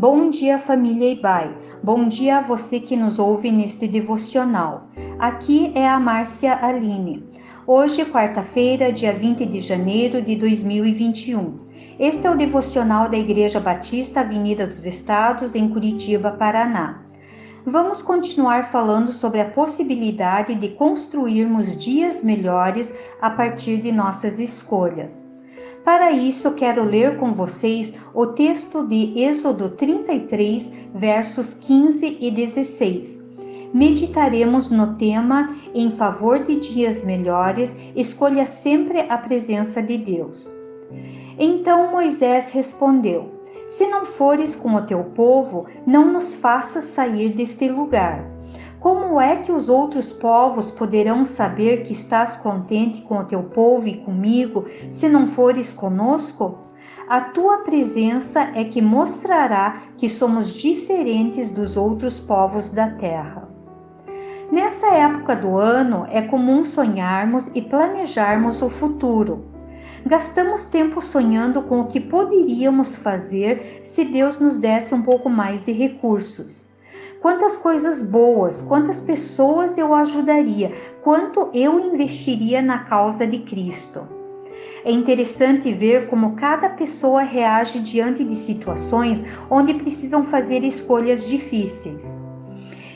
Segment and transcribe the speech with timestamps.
[0.00, 1.54] Bom dia, família Ibai.
[1.82, 4.88] Bom dia a você que nos ouve neste devocional.
[5.18, 7.22] Aqui é a Márcia Aline.
[7.66, 11.58] Hoje, quarta-feira, dia 20 de janeiro de 2021.
[11.98, 17.02] Este é o devocional da Igreja Batista Avenida dos Estados, em Curitiba, Paraná.
[17.66, 25.29] Vamos continuar falando sobre a possibilidade de construirmos dias melhores a partir de nossas escolhas.
[25.84, 33.24] Para isso, quero ler com vocês o texto de Êxodo 33, versos 15 e 16.
[33.72, 40.52] Meditaremos no tema Em favor de dias melhores, escolha sempre a presença de Deus.
[41.38, 43.30] Então Moisés respondeu:
[43.66, 48.39] Se não fores com o teu povo, não nos faças sair deste lugar.
[48.80, 53.86] Como é que os outros povos poderão saber que estás contente com o teu povo
[53.86, 56.60] e comigo, se não fores conosco?
[57.06, 63.46] A tua presença é que mostrará que somos diferentes dos outros povos da terra.
[64.50, 69.44] Nessa época do ano é comum sonharmos e planejarmos o futuro.
[70.06, 75.60] Gastamos tempo sonhando com o que poderíamos fazer se Deus nos desse um pouco mais
[75.60, 76.69] de recursos.
[77.20, 84.08] Quantas coisas boas, quantas pessoas eu ajudaria, quanto eu investiria na causa de Cristo.
[84.86, 92.26] É interessante ver como cada pessoa reage diante de situações onde precisam fazer escolhas difíceis.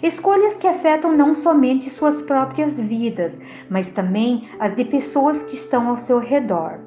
[0.00, 5.88] Escolhas que afetam não somente suas próprias vidas, mas também as de pessoas que estão
[5.88, 6.78] ao seu redor.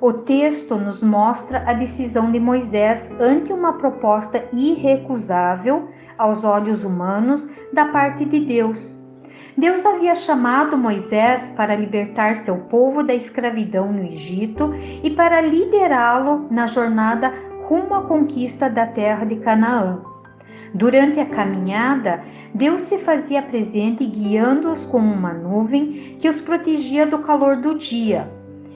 [0.00, 7.48] O texto nos mostra a decisão de Moisés ante uma proposta irrecusável aos olhos humanos
[7.72, 8.98] da parte de Deus.
[9.56, 16.48] Deus havia chamado Moisés para libertar seu povo da escravidão no Egito e para liderá-lo
[16.50, 20.02] na jornada rumo à conquista da terra de Canaã.
[20.74, 27.20] Durante a caminhada, Deus se fazia presente guiando-os com uma nuvem que os protegia do
[27.20, 28.28] calor do dia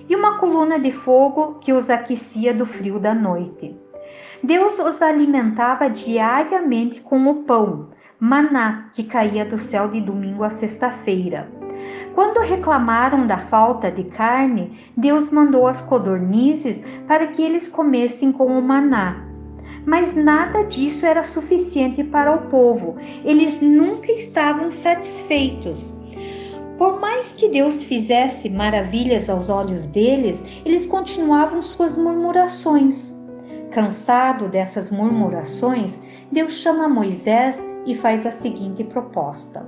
[0.08, 3.76] e uma coluna de fogo que os aquecia do frio da noite.
[4.42, 7.88] Deus os alimentava diariamente com o pão,
[8.20, 11.50] maná, que caía do céu de domingo a sexta-feira.
[12.14, 18.58] Quando reclamaram da falta de carne, Deus mandou as codornizes para que eles comessem com
[18.58, 19.24] o maná.
[19.84, 22.96] Mas nada disso era suficiente para o povo.
[23.24, 25.92] Eles nunca estavam satisfeitos.
[26.76, 33.17] Por mais que Deus fizesse maravilhas aos olhos deles, eles continuavam suas murmurações.
[33.70, 36.02] Cansado dessas murmurações,
[36.32, 39.66] Deus chama Moisés e faz a seguinte proposta.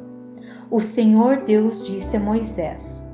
[0.70, 3.06] O Senhor Deus disse a Moisés: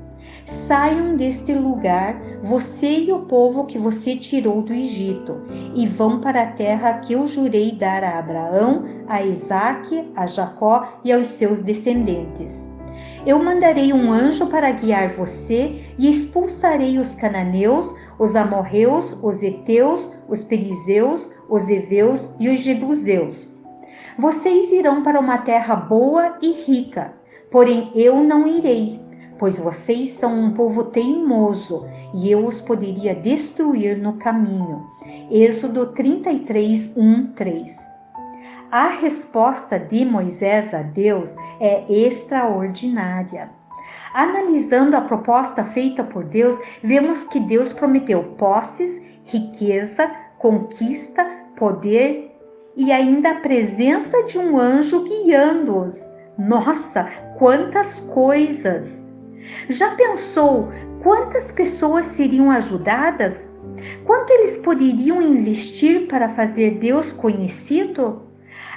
[0.45, 5.41] Saiam deste lugar, você e o povo que você tirou do Egito,
[5.75, 10.87] e vão para a terra que eu jurei dar a Abraão, a Isaque, a Jacó
[11.03, 12.76] e aos seus descendentes.
[13.25, 20.11] Eu mandarei um anjo para guiar você e expulsarei os cananeus, os amorreus, os heteus,
[20.27, 23.55] os perizeus, os heveus e os jebuseus.
[24.17, 27.13] Vocês irão para uma terra boa e rica,
[27.51, 28.99] porém eu não irei,
[29.37, 34.87] pois vocês são um povo teimoso e eu os poderia destruir no caminho.
[35.29, 37.96] Êxodo 33, 1, 3.
[38.79, 43.49] A resposta de Moisés a Deus é extraordinária.
[44.13, 50.07] Analisando a proposta feita por Deus, vemos que Deus prometeu posses, riqueza,
[50.37, 52.31] conquista, poder
[52.75, 56.07] e ainda a presença de um anjo guiando-os.
[56.37, 57.05] Nossa,
[57.39, 59.03] quantas coisas!
[59.69, 60.71] Já pensou
[61.01, 63.49] quantas pessoas seriam ajudadas?
[64.05, 68.26] Quanto eles poderiam investir para fazer Deus conhecido?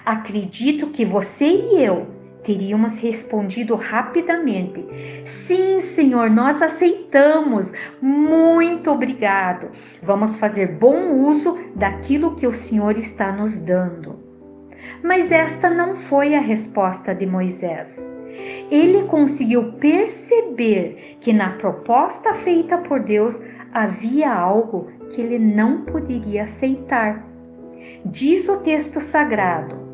[0.05, 2.07] Acredito que você e eu
[2.43, 4.87] teríamos respondido rapidamente:
[5.25, 7.73] Sim, Senhor, nós aceitamos.
[8.01, 9.71] Muito obrigado.
[10.03, 14.19] Vamos fazer bom uso daquilo que o Senhor está nos dando.
[15.03, 18.07] Mas esta não foi a resposta de Moisés.
[18.71, 23.43] Ele conseguiu perceber que na proposta feita por Deus
[23.73, 27.27] havia algo que ele não poderia aceitar.
[28.05, 29.90] Diz o texto sagrado: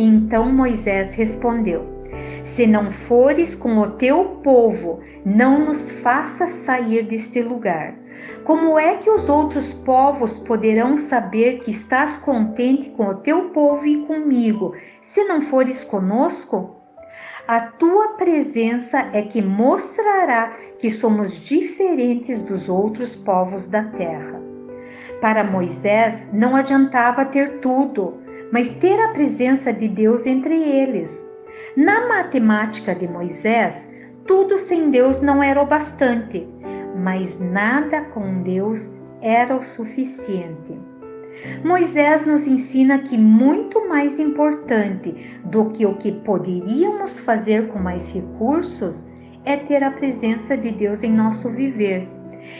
[0.00, 1.84] então Moisés respondeu:
[2.44, 7.96] Se não fores com o teu povo, não nos faças sair deste lugar.
[8.44, 13.86] Como é que os outros povos poderão saber que estás contente com o teu povo
[13.86, 16.76] e comigo, se não fores conosco?
[17.48, 24.40] A tua presença é que mostrará que somos diferentes dos outros povos da terra.
[25.20, 31.26] Para Moisés não adiantava ter tudo, mas ter a presença de Deus entre eles.
[31.76, 33.94] Na matemática de Moisés,
[34.26, 36.46] tudo sem Deus não era o bastante,
[36.96, 40.78] mas nada com Deus era o suficiente.
[41.64, 48.12] Moisés nos ensina que muito mais importante do que o que poderíamos fazer com mais
[48.12, 49.06] recursos
[49.44, 52.08] é ter a presença de Deus em nosso viver.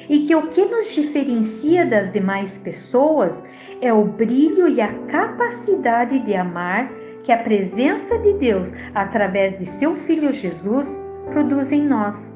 [0.08, 3.44] E que o que nos diferencia das demais pessoas
[3.80, 6.90] é o brilho e a capacidade de amar
[7.22, 12.34] que a presença de Deus, através de seu Filho Jesus, produz em nós.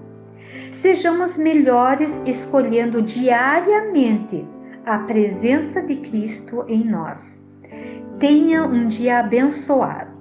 [0.70, 4.46] Sejamos melhores escolhendo diariamente
[4.84, 7.46] a presença de Cristo em nós.
[8.18, 10.11] Tenha um dia abençoado.